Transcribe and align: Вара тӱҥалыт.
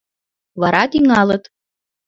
Вара 0.61 0.83
тӱҥалыт. 0.91 1.43